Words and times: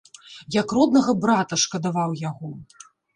Як 0.53 0.71
роднага 0.77 1.13
брата, 1.25 1.59
шкадаваў 1.65 2.17
яго. 2.23 2.51